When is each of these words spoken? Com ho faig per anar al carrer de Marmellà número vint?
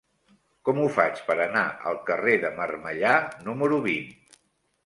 Com 0.69 0.79
ho 0.83 0.85
faig 0.95 1.19
per 1.27 1.35
anar 1.43 1.63
al 1.91 1.99
carrer 2.09 2.35
de 2.47 2.53
Marmellà 2.61 3.15
número 3.51 3.83
vint? 3.85 4.13